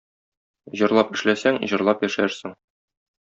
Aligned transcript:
Җырлап 0.79 1.13
эшләсәң, 1.17 1.59
җырлап 1.73 2.01
яшәрсең. 2.09 2.57